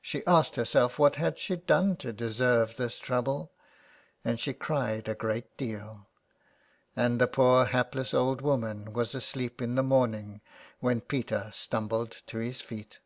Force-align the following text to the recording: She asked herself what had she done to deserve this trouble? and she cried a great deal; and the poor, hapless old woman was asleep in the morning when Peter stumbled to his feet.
She 0.00 0.24
asked 0.28 0.54
herself 0.54 0.96
what 0.96 1.16
had 1.16 1.40
she 1.40 1.56
done 1.56 1.96
to 1.96 2.12
deserve 2.12 2.76
this 2.76 3.00
trouble? 3.00 3.50
and 4.24 4.38
she 4.38 4.52
cried 4.52 5.08
a 5.08 5.14
great 5.16 5.56
deal; 5.56 6.06
and 6.94 7.20
the 7.20 7.26
poor, 7.26 7.64
hapless 7.64 8.14
old 8.14 8.42
woman 8.42 8.92
was 8.92 9.12
asleep 9.12 9.60
in 9.60 9.74
the 9.74 9.82
morning 9.82 10.40
when 10.78 11.00
Peter 11.00 11.50
stumbled 11.52 12.18
to 12.28 12.38
his 12.38 12.60
feet. 12.60 13.00